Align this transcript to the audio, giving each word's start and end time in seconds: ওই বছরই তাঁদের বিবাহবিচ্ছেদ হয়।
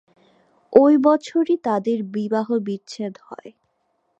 ওই 0.73 0.93
বছরই 0.97 1.55
তাঁদের 1.63 1.99
বিবাহবিচ্ছেদ 2.13 3.13
হয়। 3.27 3.51